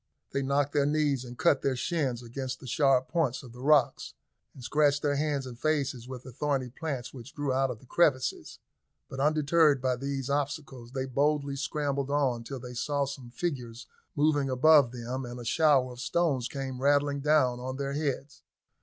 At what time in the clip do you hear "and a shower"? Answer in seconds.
15.23-15.91